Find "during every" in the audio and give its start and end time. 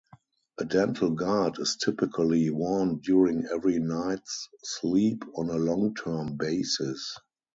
3.03-3.77